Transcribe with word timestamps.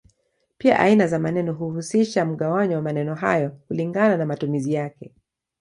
Pia 0.57 0.79
aina 0.79 1.07
za 1.07 1.19
maneno 1.19 1.53
huhusisha 1.53 2.25
mgawanyo 2.25 2.75
wa 2.75 2.81
maneno 2.81 3.15
hayo 3.15 3.49
kulingana 3.49 4.17
na 4.17 4.25
matumizi 4.25 4.73
yake. 4.73 5.13